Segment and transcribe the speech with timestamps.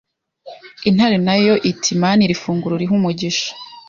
[0.89, 3.49] Intare nayo iti Mana iri funguro urihe umugisha